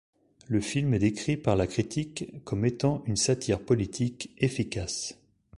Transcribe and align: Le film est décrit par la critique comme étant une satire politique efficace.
Le 0.47 0.61
film 0.61 0.95
est 0.95 0.97
décrit 0.97 1.37
par 1.37 1.55
la 1.55 1.67
critique 1.67 2.43
comme 2.43 2.65
étant 2.65 3.03
une 3.05 3.15
satire 3.17 3.59
politique 3.59 4.31
efficace. 4.39 5.15